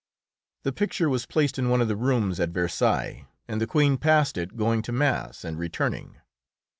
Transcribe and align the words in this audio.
The 0.63 0.71
picture 0.71 1.07
was 1.11 1.27
placed 1.27 1.59
in 1.59 1.69
one 1.69 1.79
of 1.79 1.87
the 1.87 1.95
rooms 1.95 2.39
at 2.39 2.49
Versailles, 2.49 3.27
and 3.47 3.61
the 3.61 3.67
Queen 3.67 3.97
passed 3.99 4.35
it 4.35 4.57
going 4.57 4.81
to 4.81 4.91
mass 4.91 5.43
and 5.43 5.59
returning. 5.59 6.15